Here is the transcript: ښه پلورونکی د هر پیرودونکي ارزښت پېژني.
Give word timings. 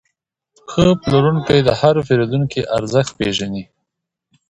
ښه 0.71 0.85
پلورونکی 1.01 1.59
د 1.63 1.69
هر 1.79 1.95
پیرودونکي 2.07 2.61
ارزښت 2.77 3.11
پېژني. 3.19 3.63